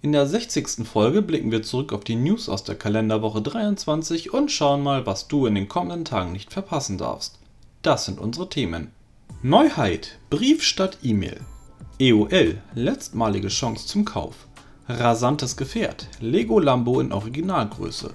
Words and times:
In 0.00 0.12
der 0.12 0.28
60. 0.28 0.86
Folge 0.86 1.22
blicken 1.22 1.50
wir 1.50 1.64
zurück 1.64 1.92
auf 1.92 2.04
die 2.04 2.14
News 2.14 2.48
aus 2.48 2.62
der 2.62 2.76
Kalenderwoche 2.76 3.42
23 3.42 4.32
und 4.32 4.52
schauen 4.52 4.80
mal, 4.80 5.06
was 5.06 5.26
du 5.26 5.46
in 5.46 5.56
den 5.56 5.66
kommenden 5.66 6.04
Tagen 6.04 6.30
nicht 6.30 6.52
verpassen 6.52 6.98
darfst. 6.98 7.40
Das 7.82 8.04
sind 8.04 8.20
unsere 8.20 8.48
Themen. 8.48 8.92
Neuheit: 9.42 10.20
Brief 10.30 10.62
statt 10.62 10.98
E-Mail. 11.02 11.40
EOL: 11.98 12.62
Letztmalige 12.76 13.48
Chance 13.48 13.88
zum 13.88 14.04
Kauf. 14.04 14.46
Rasantes 14.88 15.56
Gefährt: 15.56 16.06
Lego 16.20 16.60
Lambo 16.60 17.00
in 17.00 17.10
Originalgröße. 17.10 18.14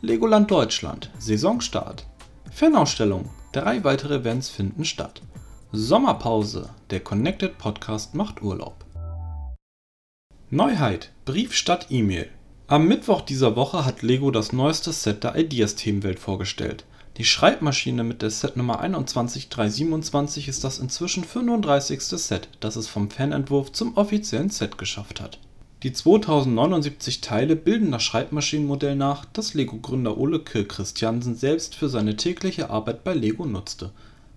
Legoland 0.00 0.50
Deutschland: 0.50 1.12
Saisonstart. 1.20 2.06
Fanausstellung: 2.50 3.30
Drei 3.52 3.84
weitere 3.84 4.16
Events 4.16 4.48
finden 4.48 4.84
statt. 4.84 5.22
Sommerpause: 5.70 6.70
Der 6.90 6.98
Connected 6.98 7.56
Podcast 7.56 8.16
macht 8.16 8.42
Urlaub. 8.42 8.84
Neuheit: 10.52 11.12
Brief 11.26 11.54
statt 11.54 11.86
E-Mail. 11.90 12.28
Am 12.66 12.88
Mittwoch 12.88 13.20
dieser 13.20 13.54
Woche 13.54 13.84
hat 13.84 14.02
Lego 14.02 14.32
das 14.32 14.52
neueste 14.52 14.92
Set 14.92 15.22
der 15.22 15.36
Ideas-Themenwelt 15.36 16.18
vorgestellt. 16.18 16.84
Die 17.18 17.24
Schreibmaschine 17.24 18.02
mit 18.02 18.20
der 18.20 18.30
Setnummer 18.30 18.80
21327 18.80 20.48
ist 20.48 20.64
das 20.64 20.80
inzwischen 20.80 21.22
35. 21.22 22.02
Set, 22.02 22.48
das 22.58 22.74
es 22.74 22.88
vom 22.88 23.10
Fanentwurf 23.12 23.70
zum 23.70 23.96
offiziellen 23.96 24.50
Set 24.50 24.76
geschafft 24.76 25.20
hat. 25.20 25.38
Die 25.84 25.92
2079 25.92 27.20
Teile 27.20 27.54
bilden 27.54 27.92
das 27.92 28.02
Schreibmaschinenmodell 28.02 28.96
nach, 28.96 29.26
das 29.26 29.54
Lego-Gründer 29.54 30.18
Ole 30.18 30.40
Kirk 30.40 30.70
Christiansen 30.70 31.36
selbst 31.36 31.76
für 31.76 31.88
seine 31.88 32.16
tägliche 32.16 32.70
Arbeit 32.70 33.04
bei 33.04 33.14
Lego 33.14 33.46
nutzte. 33.46 33.92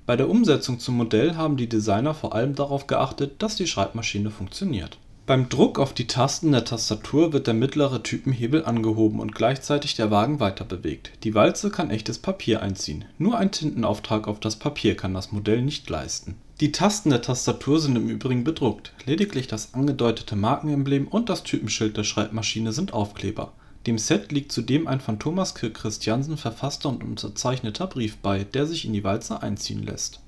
Bei 0.05 0.15
der 0.15 0.29
Umsetzung 0.29 0.79
zum 0.79 0.95
Modell 0.95 1.37
haben 1.37 1.57
die 1.57 1.69
Designer 1.69 2.13
vor 2.13 2.35
allem 2.35 2.53
darauf 2.53 2.85
geachtet, 2.85 3.41
dass 3.41 3.55
die 3.55 3.65
Schreibmaschine 3.65 4.29
funktioniert 4.29 4.99
beim 5.25 5.47
Druck 5.47 5.79
auf 5.79 5.93
die 5.93 6.07
Tasten 6.07 6.51
der 6.51 6.65
Tastatur 6.65 7.31
wird 7.31 7.47
der 7.47 7.53
mittlere 7.53 8.03
Typenhebel 8.03 8.65
angehoben 8.65 9.21
und 9.21 9.33
gleichzeitig 9.33 9.95
der 9.95 10.11
Wagen 10.11 10.41
weiterbewegt. 10.41 11.11
Die 11.23 11.33
Walze 11.33 11.69
kann 11.69 11.89
echtes 11.89 12.19
Papier 12.19 12.61
einziehen. 12.61 13.05
Nur 13.17 13.37
ein 13.37 13.51
Tintenauftrag 13.51 14.27
auf 14.27 14.41
das 14.41 14.57
Papier 14.57 14.97
kann 14.97 15.13
das 15.13 15.31
Modell 15.31 15.61
nicht 15.61 15.89
leisten. 15.89 16.35
Die 16.59 16.73
Tasten 16.73 17.09
der 17.09 17.21
Tastatur 17.21 17.79
sind 17.79 17.95
im 17.95 18.09
Übrigen 18.09 18.43
bedruckt. 18.43 18.93
Lediglich 19.05 19.47
das 19.47 19.73
angedeutete 19.73 20.35
Markenemblem 20.35 21.07
und 21.07 21.29
das 21.29 21.43
Typenschild 21.43 21.95
der 21.95 22.03
Schreibmaschine 22.03 22.73
sind 22.73 22.93
Aufkleber. 22.93 23.53
Dem 23.87 23.97
Set 23.97 24.31
liegt 24.31 24.51
zudem 24.51 24.87
ein 24.87 24.99
von 24.99 25.19
Thomas 25.19 25.55
Kirk 25.55 25.75
Christiansen 25.75 26.37
verfasster 26.37 26.89
und 26.89 27.03
unterzeichneter 27.03 27.87
Brief 27.87 28.17
bei, 28.17 28.43
der 28.43 28.65
sich 28.65 28.85
in 28.85 28.93
die 28.93 29.03
Walze 29.03 29.41
einziehen 29.41 29.83
lässt 29.83 30.22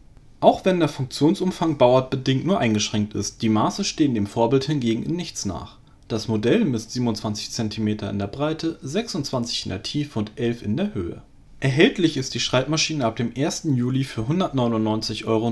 auch 0.46 0.64
wenn 0.64 0.80
der 0.80 0.90
Funktionsumfang 0.90 1.80
bauartbedingt 1.80 2.46
nur 2.46 2.60
eingeschränkt 2.60 3.16
ist, 3.16 3.42
die 3.42 3.50
Maße 3.50 3.84
stehen 3.84 4.14
dem 4.14 4.28
Vorbild 4.28 4.66
hingegen 4.66 5.02
in 5.02 5.16
nichts 5.16 5.44
nach. 5.44 5.80
Das 6.08 6.28
Modell 6.28 6.66
misst 6.66 6.92
27 6.92 7.50
cm 7.50 7.88
in 7.88 8.20
der 8.20 8.28
Breite, 8.28 8.78
26 8.84 9.66
in 9.66 9.70
der 9.72 9.82
Tiefe 9.82 10.20
und 10.20 10.34
11 10.36 10.62
in 10.62 10.78
der 10.78 10.94
Höhe. 10.94 11.24
Erhältlich 11.62 12.16
ist 12.16 12.36
die 12.36 12.40
Schreibmaschine 12.40 13.04
ab 13.04 13.16
dem 13.16 13.34
1. 13.36 13.70
Juli 13.74 14.04
für 14.04 14.22
199,99 14.22 15.26
Euro 15.26 15.50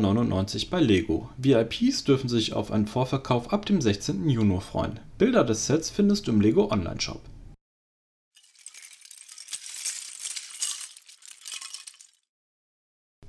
bei 0.69 0.79
Lego. 0.79 1.27
VIPs 1.37 2.03
dürfen 2.03 2.29
sich 2.29 2.53
auf 2.53 2.69
einen 2.69 2.85
Vorverkauf 2.85 3.51
ab 3.51 3.65
dem 3.65 3.81
16. 3.81 4.29
Juni 4.29 4.61
freuen. 4.61 4.99
Bilder 5.17 5.43
des 5.43 5.65
Sets 5.65 5.89
findest 5.89 6.27
du 6.27 6.31
im 6.33 6.39
Lego 6.39 6.69
Online-Shop 6.69 7.32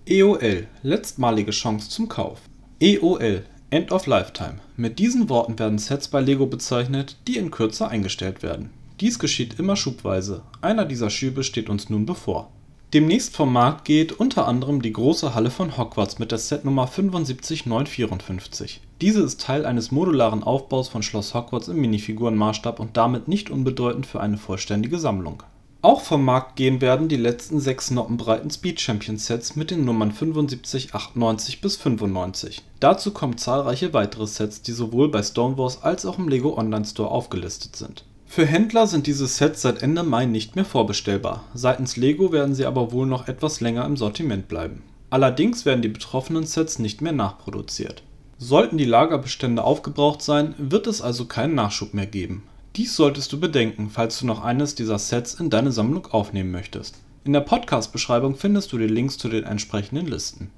EOL– 0.06 0.66
Letztmalige 0.82 1.50
Chance 1.50 1.88
zum 1.88 2.10
Kauf. 2.10 2.42
EOL– 2.78 3.42
End 3.70 3.91
of 3.91 4.06
Lifetime. 4.06 4.56
Mit 4.76 4.98
diesen 4.98 5.31
Worten 5.31 5.59
werden 5.59 5.78
Sets 5.78 6.09
bei 6.09 6.20
Lego 6.20 6.44
bezeichnet, 6.44 7.16
die 7.26 7.38
in 7.38 7.50
Kürze 7.50 7.88
eingestellt 7.88 8.43
werden. 8.43 8.69
Dies 9.00 9.19
geschieht 9.19 9.59
immer 9.59 9.76
schubweise, 9.76 10.43
einer 10.60 10.84
dieser 10.84 11.09
Schübe 11.09 11.43
steht 11.43 11.70
uns 11.70 11.88
nun 11.88 12.04
bevor. 12.04 12.50
Demnächst 12.93 13.34
vom 13.34 13.50
Markt 13.50 13.87
geht 13.87 14.12
unter 14.12 14.47
anderem 14.47 14.82
die 14.82 14.93
große 14.93 15.34
Halle 15.34 15.50
von 15.50 15.78
Hogwarts 15.78 16.19
mit 16.19 16.32
der 16.32 16.38
Setnummer 16.38 16.87
75954. 16.87 18.82
Diese 19.00 19.22
ist 19.22 19.41
Teil 19.41 19.64
eines 19.64 19.91
modularen 19.91 20.43
Aufbaus 20.43 20.88
von 20.88 21.03
Schloss 21.03 21.32
Hogwarts 21.32 21.69
im 21.69 21.81
Minifigurenmaßstab 21.81 22.78
und 22.78 22.98
damit 22.98 23.26
nicht 23.26 23.48
unbedeutend 23.48 24.04
für 24.04 24.20
eine 24.20 24.37
vollständige 24.37 24.98
Sammlung 24.98 25.43
auch 25.84 26.00
vom 26.00 26.24
Markt 26.24 26.56
gehen 26.56 26.80
werden 26.80 27.08
die 27.08 27.16
letzten 27.16 27.60
sechs 27.60 27.90
noppenbreiten 27.90 28.50
Speed 28.50 28.80
Champion 28.80 29.18
Sets 29.18 29.54
mit 29.54 29.70
den 29.70 29.84
Nummern 29.84 30.12
75, 30.12 30.94
98 30.94 31.60
bis 31.60 31.76
95. 31.76 32.62
Dazu 32.80 33.10
kommen 33.10 33.36
zahlreiche 33.36 33.92
weitere 33.92 34.26
Sets, 34.26 34.62
die 34.62 34.72
sowohl 34.72 35.10
bei 35.10 35.22
Stonewalls 35.22 35.82
als 35.82 36.06
auch 36.06 36.18
im 36.18 36.28
Lego 36.28 36.56
Online 36.56 36.86
Store 36.86 37.10
aufgelistet 37.10 37.76
sind. 37.76 38.04
Für 38.24 38.46
Händler 38.46 38.86
sind 38.86 39.06
diese 39.06 39.26
Sets 39.26 39.60
seit 39.60 39.82
Ende 39.82 40.02
Mai 40.02 40.24
nicht 40.24 40.56
mehr 40.56 40.64
vorbestellbar, 40.64 41.44
seitens 41.52 41.96
Lego 41.96 42.32
werden 42.32 42.54
sie 42.54 42.64
aber 42.64 42.90
wohl 42.90 43.06
noch 43.06 43.28
etwas 43.28 43.60
länger 43.60 43.84
im 43.84 43.98
Sortiment 43.98 44.48
bleiben. 44.48 44.82
Allerdings 45.10 45.66
werden 45.66 45.82
die 45.82 45.88
betroffenen 45.88 46.46
Sets 46.46 46.78
nicht 46.78 47.02
mehr 47.02 47.12
nachproduziert. 47.12 48.02
Sollten 48.38 48.78
die 48.78 48.86
Lagerbestände 48.86 49.62
aufgebraucht 49.62 50.22
sein, 50.22 50.54
wird 50.56 50.86
es 50.86 51.02
also 51.02 51.26
keinen 51.26 51.54
Nachschub 51.54 51.92
mehr 51.92 52.06
geben 52.06 52.42
dies 52.76 52.96
solltest 52.96 53.32
du 53.32 53.38
bedenken, 53.38 53.88
falls 53.88 54.18
du 54.18 54.26
noch 54.26 54.42
eines 54.42 54.74
dieser 54.74 54.98
Sets 54.98 55.34
in 55.34 55.48
deine 55.48 55.70
Sammlung 55.70 56.06
aufnehmen 56.06 56.50
möchtest. 56.50 56.96
In 57.24 57.32
der 57.32 57.40
Podcast-Beschreibung 57.40 58.36
findest 58.36 58.72
du 58.72 58.78
die 58.78 58.86
Links 58.86 59.16
zu 59.16 59.28
den 59.28 59.44
entsprechenden 59.44 60.06
Listen. 60.06 60.50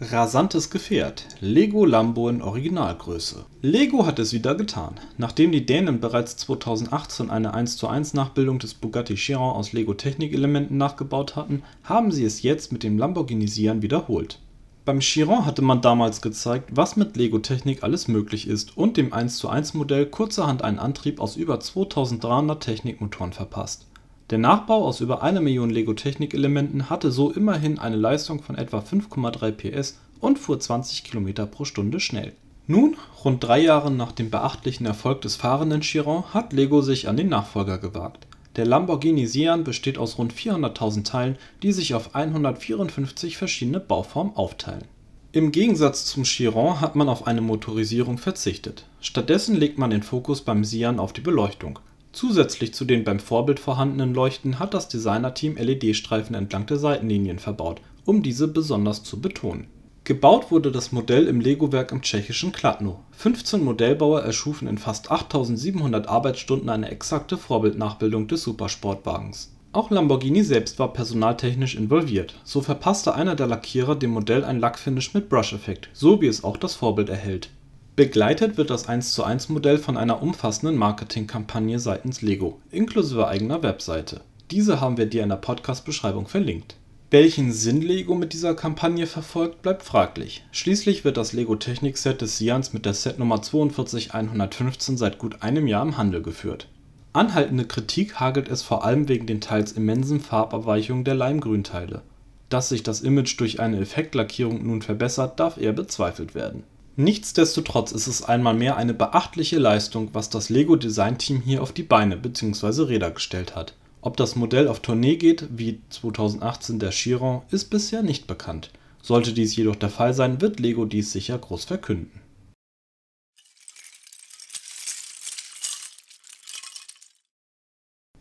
Rasantes 0.00 0.70
Gefährt. 0.70 1.28
Lego 1.40 1.84
Lambo 1.84 2.28
in 2.28 2.42
Originalgröße. 2.42 3.46
Lego 3.60 4.04
hat 4.04 4.18
es 4.18 4.32
wieder 4.32 4.56
getan. 4.56 4.98
Nachdem 5.16 5.52
die 5.52 5.64
Dänen 5.64 6.00
bereits 6.00 6.36
2018 6.38 7.30
eine 7.30 7.54
1 7.54 7.76
zu 7.76 7.86
1 7.86 8.14
Nachbildung 8.14 8.58
des 8.58 8.74
Bugatti 8.74 9.14
Chiron 9.14 9.54
aus 9.54 9.72
Lego 9.72 9.94
Technik-Elementen 9.94 10.76
nachgebaut 10.76 11.36
hatten, 11.36 11.62
haben 11.84 12.10
sie 12.10 12.24
es 12.24 12.42
jetzt 12.42 12.72
mit 12.72 12.82
dem 12.82 12.98
Lamborghini 12.98 13.46
Sian 13.46 13.82
wiederholt. 13.82 14.40
Beim 14.84 14.98
Chiron 14.98 15.46
hatte 15.46 15.62
man 15.62 15.80
damals 15.80 16.22
gezeigt, 16.22 16.70
was 16.72 16.96
mit 16.96 17.16
Lego-Technik 17.16 17.84
alles 17.84 18.08
möglich 18.08 18.48
ist 18.48 18.76
und 18.76 18.96
dem 18.96 19.12
1:1-Modell 19.12 20.06
kurzerhand 20.06 20.62
einen 20.62 20.80
Antrieb 20.80 21.20
aus 21.20 21.36
über 21.36 21.60
2300 21.60 22.60
Technikmotoren 22.60 23.32
verpasst. 23.32 23.86
Der 24.30 24.38
Nachbau 24.38 24.84
aus 24.84 25.00
über 25.00 25.22
eine 25.22 25.40
Million 25.40 25.70
Lego-Technik-Elementen 25.70 26.90
hatte 26.90 27.12
so 27.12 27.30
immerhin 27.30 27.78
eine 27.78 27.94
Leistung 27.94 28.42
von 28.42 28.56
etwa 28.56 28.80
5,3 28.80 29.52
PS 29.52 30.00
und 30.18 30.40
fuhr 30.40 30.58
20 30.58 31.04
km 31.04 31.48
pro 31.48 31.64
Stunde 31.64 32.00
schnell. 32.00 32.32
Nun, 32.66 32.96
rund 33.24 33.44
drei 33.44 33.60
Jahre 33.60 33.92
nach 33.92 34.10
dem 34.10 34.30
beachtlichen 34.30 34.86
Erfolg 34.86 35.20
des 35.20 35.36
fahrenden 35.36 35.82
Chiron, 35.82 36.24
hat 36.34 36.52
Lego 36.52 36.82
sich 36.82 37.08
an 37.08 37.16
den 37.16 37.28
Nachfolger 37.28 37.78
gewagt 37.78 38.26
der 38.56 38.66
Lamborghini 38.66 39.26
Sian 39.26 39.64
besteht 39.64 39.96
aus 39.96 40.18
rund 40.18 40.34
400.000 40.34 41.04
Teilen, 41.04 41.38
die 41.62 41.72
sich 41.72 41.94
auf 41.94 42.14
154 42.14 43.36
verschiedene 43.36 43.80
Bauformen 43.80 44.36
aufteilen. 44.36 44.84
Im 45.32 45.52
Gegensatz 45.52 46.04
zum 46.04 46.24
Chiron 46.24 46.80
hat 46.82 46.94
man 46.94 47.08
auf 47.08 47.26
eine 47.26 47.40
Motorisierung 47.40 48.18
verzichtet. 48.18 48.84
Stattdessen 49.00 49.56
legt 49.56 49.78
man 49.78 49.88
den 49.88 50.02
Fokus 50.02 50.42
beim 50.42 50.64
Sian 50.64 50.98
auf 50.98 51.14
die 51.14 51.22
Beleuchtung. 51.22 51.78
Zusätzlich 52.12 52.74
zu 52.74 52.84
den 52.84 53.04
beim 53.04 53.18
Vorbild 53.18 53.58
vorhandenen 53.58 54.12
Leuchten 54.12 54.58
hat 54.58 54.74
das 54.74 54.88
Designerteam 54.88 55.56
LED-Streifen 55.56 56.34
entlang 56.34 56.66
der 56.66 56.76
Seitenlinien 56.76 57.38
verbaut, 57.38 57.80
um 58.04 58.22
diese 58.22 58.48
besonders 58.48 59.02
zu 59.02 59.22
betonen 59.22 59.68
Gebaut 60.04 60.50
wurde 60.50 60.72
das 60.72 60.90
Modell 60.90 61.28
im 61.28 61.40
Lego-Werk 61.40 61.92
im 61.92 62.02
tschechischen 62.02 62.50
Kladno. 62.50 62.98
15 63.12 63.62
Modellbauer 63.62 64.22
erschufen 64.22 64.66
in 64.66 64.76
fast 64.76 65.12
8700 65.12 66.08
Arbeitsstunden 66.08 66.68
eine 66.70 66.90
exakte 66.90 67.36
Vorbildnachbildung 67.36 68.26
des 68.26 68.42
Supersportwagens. 68.42 69.52
Auch 69.70 69.92
Lamborghini 69.92 70.42
selbst 70.42 70.80
war 70.80 70.92
personaltechnisch 70.92 71.76
involviert, 71.76 72.34
so 72.42 72.62
verpasste 72.62 73.14
einer 73.14 73.36
der 73.36 73.46
Lackierer 73.46 73.94
dem 73.94 74.10
Modell 74.10 74.42
ein 74.42 74.58
Lackfinish 74.58 75.14
mit 75.14 75.28
Brush-Effekt, 75.28 75.88
so 75.92 76.20
wie 76.20 76.26
es 76.26 76.42
auch 76.42 76.56
das 76.56 76.74
Vorbild 76.74 77.08
erhält. 77.08 77.50
Begleitet 77.94 78.56
wird 78.56 78.70
das 78.70 78.88
1:1-Modell 78.88 79.78
von 79.78 79.96
einer 79.96 80.20
umfassenden 80.20 80.76
Marketingkampagne 80.76 81.78
seitens 81.78 82.22
Lego, 82.22 82.58
inklusive 82.72 83.28
eigener 83.28 83.62
Webseite. 83.62 84.22
Diese 84.50 84.80
haben 84.80 84.96
wir 84.96 85.06
dir 85.06 85.22
in 85.22 85.28
der 85.28 85.36
Podcast-Beschreibung 85.36 86.26
verlinkt 86.26 86.74
Welchen 87.12 87.52
Sinn 87.52 87.82
Lego 87.82 88.14
mit 88.14 88.32
dieser 88.32 88.54
Kampagne 88.54 89.06
verfolgt, 89.06 89.60
bleibt 89.60 89.82
fraglich. 89.82 90.46
Schließlich 90.50 91.04
wird 91.04 91.18
das 91.18 91.34
Lego 91.34 91.56
Technik 91.56 91.98
Set 91.98 92.22
des 92.22 92.38
Sians 92.38 92.72
mit 92.72 92.86
der 92.86 92.94
Setnummer 92.94 93.42
42115 93.42 94.96
seit 94.96 95.18
gut 95.18 95.42
einem 95.42 95.66
Jahr 95.66 95.82
im 95.82 95.98
Handel 95.98 96.22
geführt. 96.22 96.68
Anhaltende 97.12 97.66
Kritik 97.66 98.18
hagelt 98.18 98.48
es 98.48 98.62
vor 98.62 98.86
allem 98.86 99.10
wegen 99.10 99.26
den 99.26 99.42
teils 99.42 99.72
immensen 99.72 100.20
Farbabweichungen 100.20 101.04
der 101.04 101.14
Leimgrünteile. 101.14 102.00
Dass 102.48 102.70
sich 102.70 102.82
das 102.82 103.02
Image 103.02 103.38
durch 103.38 103.60
eine 103.60 103.78
Effektlackierung 103.78 104.66
nun 104.66 104.80
verbessert, 104.80 105.38
darf 105.38 105.58
eher 105.58 105.74
bezweifelt 105.74 106.34
werden. 106.34 106.62
Nichtsdestotrotz 106.96 107.92
ist 107.92 108.06
es 108.06 108.22
einmal 108.22 108.54
mehr 108.54 108.78
eine 108.78 108.94
beachtliche 108.94 109.58
Leistung, 109.58 110.08
was 110.14 110.30
das 110.30 110.48
Lego 110.48 110.76
Design 110.76 111.18
Team 111.18 111.42
hier 111.42 111.62
auf 111.62 111.72
die 111.72 111.82
Beine 111.82 112.16
bzw. 112.16 112.84
Räder 112.84 113.10
gestellt 113.10 113.54
hat 113.54 113.74
ob 114.02 114.16
das 114.16 114.34
Modell 114.36 114.68
auf 114.68 114.80
Tournee 114.80 115.16
geht, 115.16 115.46
wie 115.56 115.80
2018 115.88 116.80
der 116.80 116.90
Chiron, 116.90 117.42
ist 117.50 117.70
bisher 117.70 118.02
nicht 118.02 118.26
bekannt. 118.26 118.70
Sollte 119.00 119.32
dies 119.32 119.56
jedoch 119.56 119.76
der 119.76 119.90
Fall 119.90 120.12
sein, 120.12 120.40
wird 120.40 120.60
Lego 120.60 120.84
dies 120.84 121.12
sicher 121.12 121.38
groß 121.38 121.64
verkünden. 121.64 122.20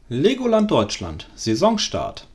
Legoland 0.07 0.69
Deutschland 0.69 1.29
Saisonstart 1.35 2.27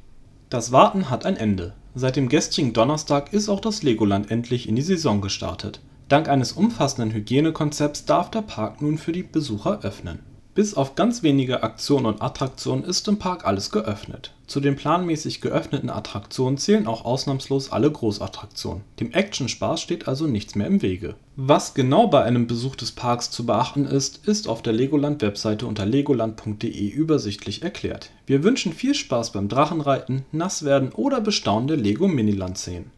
Das 0.50 0.72
Warten 0.72 1.08
hat 1.10 1.25
ein 1.25 1.37
Ende. 1.37 1.75
Seit 1.94 2.16
dem 2.16 2.28
gestrigen 2.28 2.72
Donnerstag 2.72 3.32
ist 3.32 3.48
auch 3.48 3.60
das 3.60 3.82
Legoland 3.82 4.31
endlich 4.31 4.69
in 4.69 4.76
die 4.76 4.82
Saison 4.82 5.20
gestartet. 5.20 5.81
Dank 6.08 6.28
eines 6.28 6.52
umfassenden 6.52 7.12
Hygienekonzepts 7.12 8.06
darf 8.06 8.31
der 8.31 8.43
Park 8.43 8.82
nun 8.82 8.98
für 8.98 9.12
die 9.12 9.22
Besucher 9.22 9.82
öffnen 9.82 10.20
bis 10.56 10.73
auf 10.75 10.94
ganz 10.94 11.23
wenige 11.23 11.62
Aktionen 11.62 12.06
und 12.06 12.23
Attraktionen 12.23 12.82
ist 12.82 13.06
im 13.08 13.19
Park 13.19 13.44
alles 13.44 13.70
geöffnet. 13.70 14.32
Zu 14.47 14.61
den 14.61 14.75
planmäßig 14.75 15.43
geöffneten 15.43 15.91
Attraktionen 15.91 16.56
zählen 16.56 16.87
auch 16.87 17.05
ausnahmslos 17.05 17.70
alle 17.70 17.91
Großattraktionen. 17.93 18.82
Dem 18.99 19.12
Actionspaß 19.12 19.82
steht 19.82 20.08
also 20.08 20.26
nichts 20.26 20.55
mehr 20.55 20.67
im 20.67 20.81
Wege. 20.81 21.14
Was 21.37 21.75
genau 21.75 22.06
bei 22.06 22.23
einem 22.23 22.47
Besuch 22.47 22.75
des 22.75 22.93
Parks 22.93 23.31
zu 23.31 23.44
beachten 23.44 23.85
ist, 23.85 24.26
ist 24.26 24.49
auf 24.49 24.62
der 24.62 24.73
Legoland-Webseite 24.73 25.67
unter 25.67 25.85
legoland.de 25.85 26.88
übersichtlich 26.88 27.62
erklärt. 27.62 28.11
Wir 28.25 28.43
wünschen 28.43 28.73
viel 28.73 28.94
Spaß 28.94 29.32
beim 29.32 29.49
Drachenreiten, 29.49 30.25
Nasswerden 30.32 30.91
oder 30.93 31.20
Bestaunen 31.20 31.69
der 31.69 31.76
Lego-Miniland-Szenen. 31.76 32.93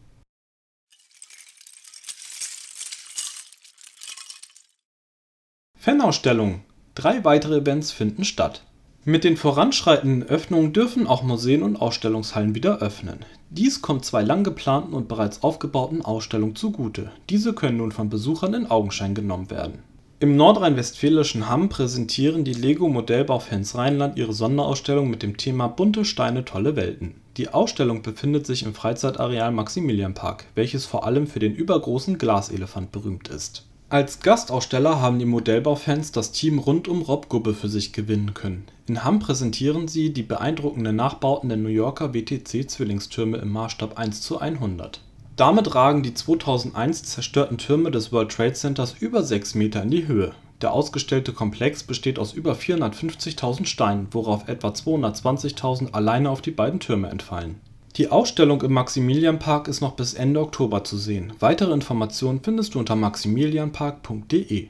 Fanausstellung 5.75 6.61
Drei 6.99 7.23
weitere 7.23 7.59
Events 7.59 7.93
finden 7.93 8.25
statt. 8.25 8.61
Mit 9.05 9.23
den 9.23 9.37
voranschreitenden 9.37 10.27
Öffnungen 10.27 10.73
dürfen 10.73 11.07
auch 11.07 11.23
Museen 11.23 11.63
und 11.63 11.77
Ausstellungshallen 11.77 12.55
wieder 12.55 12.79
öffnen. 12.79 13.19
Dies 13.49 13.81
kommt 13.81 14.03
zwei 14.03 14.21
lang 14.21 14.43
geplanten 14.43 14.93
und 14.93 15.07
bereits 15.07 15.41
aufgebauten 15.41 16.03
Ausstellungen 16.03 16.57
zugute. 16.57 17.09
Diese 17.29 17.53
können 17.53 17.77
nun 17.77 17.93
von 17.93 18.09
Besuchern 18.09 18.53
in 18.53 18.69
Augenschein 18.69 19.15
genommen 19.15 19.49
werden. 19.49 19.79
Im 20.19 20.35
nordrhein-westfälischen 20.35 21.47
Hamm 21.47 21.69
präsentieren 21.69 22.43
die 22.43 22.51
Lego-Modellbaufans 22.51 23.75
Rheinland 23.75 24.17
ihre 24.17 24.33
Sonderausstellung 24.33 25.09
mit 25.09 25.23
dem 25.23 25.37
Thema 25.37 25.67
Bunte 25.67 26.03
Steine, 26.03 26.43
tolle 26.43 26.75
Welten. 26.75 27.15
Die 27.37 27.47
Ausstellung 27.47 28.01
befindet 28.01 28.45
sich 28.45 28.63
im 28.63 28.73
Freizeitareal 28.73 29.53
Maximilianpark, 29.53 30.47
welches 30.53 30.85
vor 30.85 31.05
allem 31.05 31.27
für 31.27 31.39
den 31.39 31.55
übergroßen 31.55 32.17
Glaselefant 32.17 32.91
berühmt 32.91 33.29
ist 33.29 33.69
als 33.89 34.19
Gastaussteller 34.19 35.01
haben 35.01 35.17
die 35.17 35.25
Modellbaufans 35.25 36.11
das 36.11 36.31
Team 36.31 36.59
rund 36.59 36.87
um 36.87 37.01
Rob 37.01 37.27
Gubbe 37.27 37.55
für 37.55 37.69
sich 37.69 37.91
gewinnen 37.91 38.35
können. 38.35 38.65
In 38.87 39.03
Hamm 39.03 39.19
präsentieren 39.19 39.87
sie 39.87 40.13
die 40.13 40.23
beeindruckenden 40.23 40.95
Nachbauten 40.95 41.49
der 41.49 41.57
New 41.57 41.69
Yorker 41.69 42.13
WTC-Zwillingstürme 42.13 43.37
im 43.37 43.51
Maßstab 43.51 43.97
1:100. 43.99 44.99
Damit 45.35 45.73
ragen 45.73 46.03
die 46.03 46.13
2001 46.13 47.03
zerstörten 47.03 47.57
Türme 47.57 47.89
des 47.89 48.11
World 48.11 48.31
Trade 48.31 48.53
Centers 48.53 48.95
über 48.99 49.23
sechs 49.23 49.55
Meter 49.55 49.81
in 49.81 49.89
die 49.89 50.07
Höhe. 50.07 50.33
Der 50.61 50.73
ausgestellte 50.73 51.33
Komplex 51.33 51.83
besteht 51.83 52.19
aus 52.19 52.33
über 52.33 52.53
450.000 52.53 53.65
Steinen, 53.65 54.07
worauf 54.11 54.47
etwa 54.47 54.67
220.000 54.67 55.93
alleine 55.93 56.29
auf 56.29 56.41
die 56.41 56.51
beiden 56.51 56.79
Türme 56.79 57.09
entfallen 57.09 57.59
die 57.99 58.07
Ausstellung 58.07 58.61
im 58.61 58.71
Maximilianpark 58.71 59.67
ist 59.67 59.81
noch 59.81 59.91
bis 59.91 60.13
Ende 60.13 60.39
Oktober 60.39 60.85
zu 60.85 60.97
sehen. 60.97 61.33
Weitere 61.41 61.73
Informationen 61.73 62.39
findest 62.41 62.73
du 62.73 62.79
unter 62.79 62.95
maximilianpark.de. 62.95 64.67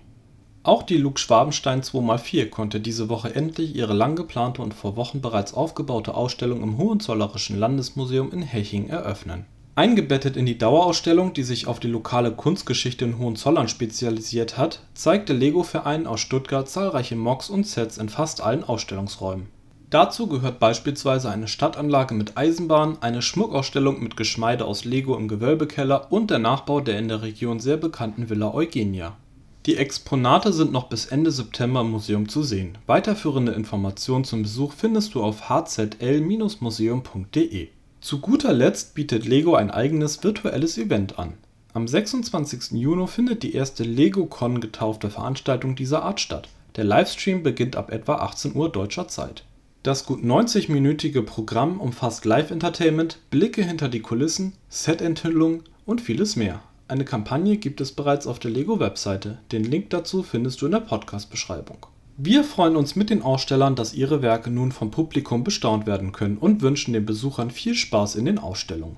Auch 0.64 0.82
die 0.82 0.98
Lux 0.98 1.22
Schwabenstein 1.22 1.84
2x4 1.84 2.50
konnte 2.50 2.80
diese 2.80 3.08
Woche 3.08 3.36
endlich 3.36 3.76
ihre 3.76 3.94
lang 3.94 4.16
geplante 4.16 4.64
und 4.64 4.74
vor 4.74 4.96
Wochen 4.96 5.22
bereits 5.22 5.54
aufgebaute 5.54 6.16
Ausstellung 6.16 6.64
im 6.64 6.80
Hohenzollerischen 6.80 7.60
Landesmuseum 7.60 8.32
in 8.32 8.42
Heching 8.42 8.90
eröffnen. 8.90 9.46
Eingebettet 9.76 10.36
in 10.36 10.48
die 10.48 10.58
Dauerausstellung, 10.58 11.34
die 11.34 11.44
sich 11.44 11.68
auf 11.68 11.80
die 11.80 11.88
lokale 11.88 12.32
Kunstgeschichte 12.32 13.06
in 13.06 13.20
Hohenzollern 13.20 13.68
spezialisiert 13.68 14.58
hat, 14.58 14.82
zeigt 14.96 15.30
der 15.30 15.36
Lego-Verein 15.36 16.08
aus 16.08 16.20
Stuttgart 16.20 16.68
zahlreiche 16.68 17.16
Mocks 17.16 17.52
und 17.52 17.68
Sets 17.68 18.00
in 18.00 18.10
fast 18.10 18.42
allen 18.42 18.64
Ausstellungsräumen 18.64 19.50
Dazu 19.90 20.28
gehört 20.28 20.60
beispielsweise 20.60 21.32
eine 21.32 21.48
Stadtanlage 21.48 22.14
mit 22.14 22.38
Eisenbahn, 22.38 23.00
eine 23.02 23.24
Schmuckausstellung 23.24 24.04
mit 24.04 24.16
Geschmeide 24.18 24.66
aus 24.66 24.86
Lego 24.86 25.18
im 25.18 25.28
Gewölbekeller 25.28 26.12
und 26.12 26.30
der 26.30 26.38
Nachbau 26.38 26.80
der 26.80 27.00
in 27.00 27.08
der 27.08 27.24
Region 27.24 27.60
sehr 27.60 27.78
bekannten 27.78 28.30
Villa 28.30 28.54
Eugenia. 28.54 29.18
Die 29.66 29.78
Exponate 29.78 30.54
sind 30.54 30.72
noch 30.72 30.90
bis 30.90 31.08
Ende 31.08 31.32
September 31.32 31.82
im 31.82 31.90
Museum 31.90 32.30
zu 32.30 32.44
sehen. 32.44 32.78
Weiterführende 32.86 33.54
Informationen 33.54 34.26
zum 34.26 34.44
Besuch 34.44 34.74
findest 34.74 35.16
du 35.16 35.24
auf 35.24 35.50
hzl-museum.de. 35.50 37.70
Zu 38.00 38.20
guter 38.20 38.54
Letzt 38.54 38.94
bietet 38.94 39.26
Lego 39.26 39.56
ein 39.56 39.72
eigenes 39.72 40.24
virtuelles 40.24 40.78
Event 40.78 41.18
an. 41.18 41.34
Am 41.74 41.88
26. 41.88 42.80
Juni 42.80 43.08
findet 43.08 43.42
die 43.42 43.56
erste 43.56 43.84
LegoCon 43.84 44.62
getaufte 44.62 45.10
Veranstaltung 45.10 45.76
dieser 45.76 46.04
Art 46.04 46.20
statt. 46.20 46.48
Der 46.76 46.84
Livestream 46.84 47.42
beginnt 47.42 47.76
ab 47.76 47.92
etwa 47.92 48.18
18 48.18 48.56
Uhr 48.56 48.72
deutscher 48.72 49.08
Zeit 49.08 49.46
das 49.84 50.06
gut 50.06 50.22
90-minütige 50.24 51.22
Programm 51.22 51.80
umfasst 51.80 52.26
Live-Entertainment, 52.26 53.20
Blicke 53.30 53.64
hinter 53.64 53.88
die 53.88 54.02
Kulissen, 54.02 54.54
Set-Enthüllungen 54.68 55.64
und 55.86 56.02
vieles 56.02 56.36
mehr. 56.36 56.62
Eine 56.90 57.06
Kampagne 57.06 57.58
gibt 57.58 57.82
es 57.82 57.92
bereits 57.92 58.28
auf 58.28 58.40
der 58.40 58.52
Lego-Webseite, 58.52 59.40
den 59.52 59.64
Link 59.64 59.92
dazu 59.92 60.24
findest 60.24 60.62
du 60.62 60.66
in 60.66 60.74
der 60.74 60.80
Podcast-Beschreibung. 60.80 61.86
Wir 62.18 62.44
freuen 62.44 62.76
uns 62.76 62.98
mit 62.98 63.10
den 63.10 63.22
Ausstellern, 63.22 63.76
dass 63.76 63.94
ihre 63.94 64.22
Werke 64.22 64.52
nun 64.52 64.74
vom 64.74 64.92
Publikum 64.92 65.46
bestaunt 65.46 65.86
werden 65.88 66.12
können 66.12 66.38
und 66.38 66.62
wünschen 66.62 66.94
den 66.94 67.06
Besuchern 67.06 67.50
viel 67.50 67.76
Spaß 67.76 68.16
in 68.16 68.26
den 68.26 68.40
Ausstellungen. 68.40 68.98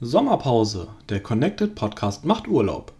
Sommerpause. 0.00 0.88
Der 1.08 1.22
Connected 1.22 1.74
Podcast 1.74 2.26
macht 2.26 2.46
Urlaub. 2.46 2.92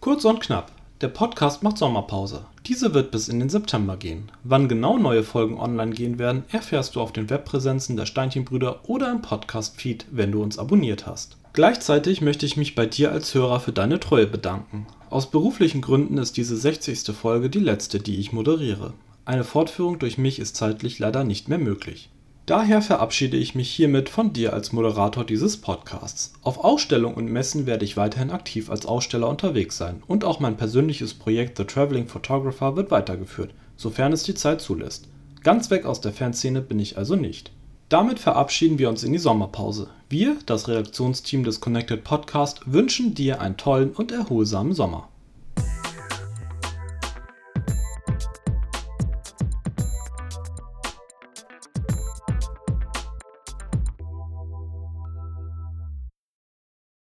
Kurz 0.00 0.24
und 0.24 0.40
knapp. 0.40 0.75
Der 1.02 1.08
Podcast 1.08 1.62
macht 1.62 1.76
Sommerpause. 1.76 2.46
Diese 2.64 2.94
wird 2.94 3.10
bis 3.10 3.28
in 3.28 3.38
den 3.38 3.50
September 3.50 3.98
gehen. 3.98 4.32
Wann 4.44 4.66
genau 4.66 4.96
neue 4.96 5.24
Folgen 5.24 5.60
online 5.60 5.90
gehen 5.90 6.18
werden, 6.18 6.44
erfährst 6.50 6.96
du 6.96 7.02
auf 7.02 7.12
den 7.12 7.28
Webpräsenzen 7.28 7.98
der 7.98 8.06
Steinchenbrüder 8.06 8.88
oder 8.88 9.12
im 9.12 9.20
Podcast-Feed, 9.20 10.06
wenn 10.10 10.32
du 10.32 10.42
uns 10.42 10.58
abonniert 10.58 11.06
hast. 11.06 11.36
Gleichzeitig 11.52 12.22
möchte 12.22 12.46
ich 12.46 12.56
mich 12.56 12.74
bei 12.74 12.86
dir 12.86 13.12
als 13.12 13.34
Hörer 13.34 13.60
für 13.60 13.72
deine 13.72 14.00
Treue 14.00 14.26
bedanken. 14.26 14.86
Aus 15.10 15.30
beruflichen 15.30 15.82
Gründen 15.82 16.16
ist 16.16 16.38
diese 16.38 16.56
60. 16.56 17.14
Folge 17.14 17.50
die 17.50 17.58
letzte, 17.58 18.00
die 18.00 18.16
ich 18.16 18.32
moderiere. 18.32 18.94
Eine 19.26 19.44
Fortführung 19.44 19.98
durch 19.98 20.16
mich 20.16 20.38
ist 20.38 20.56
zeitlich 20.56 20.98
leider 20.98 21.24
nicht 21.24 21.50
mehr 21.50 21.58
möglich. 21.58 22.08
Daher 22.46 22.80
verabschiede 22.80 23.36
ich 23.36 23.56
mich 23.56 23.68
hiermit 23.68 24.08
von 24.08 24.32
dir 24.32 24.52
als 24.52 24.72
Moderator 24.72 25.24
dieses 25.24 25.56
Podcasts. 25.56 26.32
Auf 26.42 26.62
Ausstellungen 26.62 27.16
und 27.16 27.26
Messen 27.26 27.66
werde 27.66 27.84
ich 27.84 27.96
weiterhin 27.96 28.30
aktiv 28.30 28.70
als 28.70 28.86
Aussteller 28.86 29.28
unterwegs 29.28 29.76
sein 29.76 30.04
und 30.06 30.22
auch 30.22 30.38
mein 30.38 30.56
persönliches 30.56 31.12
Projekt 31.14 31.58
The 31.58 31.64
Traveling 31.64 32.06
Photographer 32.06 32.76
wird 32.76 32.92
weitergeführt, 32.92 33.52
sofern 33.76 34.12
es 34.12 34.22
die 34.22 34.34
Zeit 34.34 34.60
zulässt. 34.60 35.08
Ganz 35.42 35.72
weg 35.72 35.86
aus 35.86 36.00
der 36.00 36.12
Fanszene 36.12 36.60
bin 36.60 36.78
ich 36.78 36.96
also 36.96 37.16
nicht. 37.16 37.50
Damit 37.88 38.20
verabschieden 38.20 38.78
wir 38.78 38.90
uns 38.90 39.02
in 39.02 39.12
die 39.12 39.18
Sommerpause. 39.18 39.88
Wir, 40.08 40.36
das 40.46 40.68
Redaktionsteam 40.68 41.42
des 41.42 41.60
Connected 41.60 42.04
Podcast, 42.04 42.60
wünschen 42.66 43.14
dir 43.14 43.40
einen 43.40 43.56
tollen 43.56 43.90
und 43.90 44.12
erholsamen 44.12 44.72
Sommer. 44.72 45.08